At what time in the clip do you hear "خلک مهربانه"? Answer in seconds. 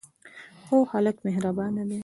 0.91-1.83